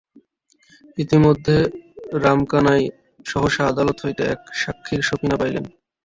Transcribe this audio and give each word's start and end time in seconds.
ইতিমধ্যে 0.97 1.55
রামকানাই 2.17 2.83
সহসা 3.25 3.63
আদালত 3.67 3.97
হইতে 4.05 4.23
এক 4.33 4.41
সাক্ষীর 4.61 5.01
সপিনা 5.01 5.35
পাইলেন। 5.37 5.65